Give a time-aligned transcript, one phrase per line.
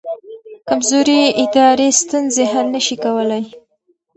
[0.67, 3.43] کمزوري ادارې ستونزې حل نه شي کولی.